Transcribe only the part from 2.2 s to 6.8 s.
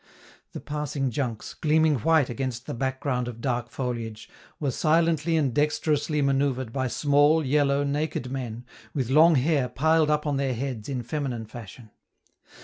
against the background of dark foliage, were silently and dexterously manoeuvred